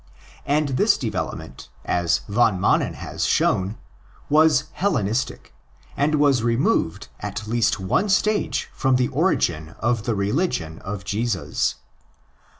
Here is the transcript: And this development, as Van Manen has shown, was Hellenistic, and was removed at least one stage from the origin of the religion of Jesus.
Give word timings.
And 0.47 0.69
this 0.69 0.97
development, 0.97 1.69
as 1.85 2.21
Van 2.27 2.59
Manen 2.59 2.95
has 2.95 3.23
shown, 3.25 3.77
was 4.31 4.63
Hellenistic, 4.71 5.53
and 5.95 6.15
was 6.15 6.41
removed 6.41 7.09
at 7.19 7.47
least 7.47 7.79
one 7.79 8.09
stage 8.09 8.67
from 8.73 8.95
the 8.95 9.09
origin 9.09 9.75
of 9.79 10.05
the 10.05 10.15
religion 10.15 10.79
of 10.79 11.05
Jesus. 11.05 11.75